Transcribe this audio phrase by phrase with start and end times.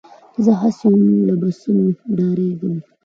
[0.43, 1.85] زه هسې هم له بسونو
[2.17, 2.75] ډارېږم.